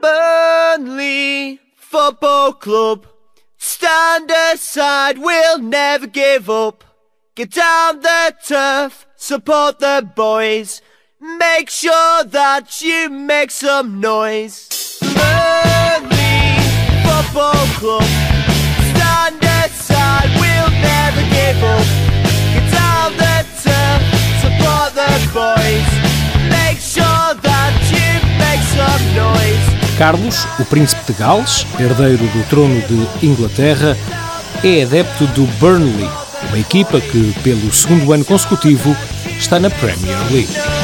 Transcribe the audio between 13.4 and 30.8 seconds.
some noise. Burnley Carlos, o